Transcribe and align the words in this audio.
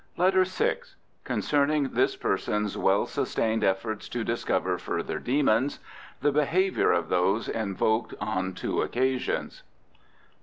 LETTER 0.17 0.45
VI 0.45 0.77
Concerning 1.25 1.89
this 1.89 2.15
person's 2.15 2.75
well 2.75 3.05
sustained 3.05 3.63
efforts 3.63 4.09
to 4.09 4.23
discover 4.23 4.79
further 4.79 5.19
demons. 5.19 5.77
The 6.21 6.31
behaviour 6.31 6.91
of 6.91 7.09
those 7.09 7.47
invoked 7.47 8.15
on 8.19 8.53
two 8.55 8.81
occasions. 8.81 9.61